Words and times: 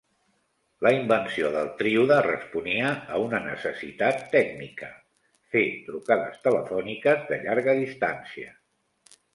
La 0.85 0.91
invenció 0.93 1.51
del 1.55 1.67
tríode 1.81 2.17
responia 2.27 2.95
a 3.17 3.21
una 3.25 3.43
necessitat 3.45 4.25
tècnica: 4.33 4.91
fer 5.53 5.65
trucades 5.91 6.43
telefòniques 6.51 7.27
de 7.33 7.43
llarga 7.47 7.79
distància. 7.87 8.55